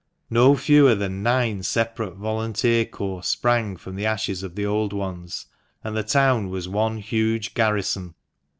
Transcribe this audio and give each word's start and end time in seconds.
No 0.31 0.55
fewer 0.55 0.95
than 0.95 1.21
nine 1.21 1.61
separate 1.61 2.15
volunteer 2.15 2.85
corps 2.85 3.23
sprang 3.23 3.77
from 3.77 3.95
the 3.95 4.05
ashes 4.07 4.41
of 4.41 4.55
the 4.55 4.65
old 4.65 4.93
ones, 4.93 5.45
and 5.83 5.95
the 5.95 6.01
town 6.01 6.49
was 6.49 6.67
one 6.67 6.97
huge 6.97 7.53
garrison. 7.53 8.15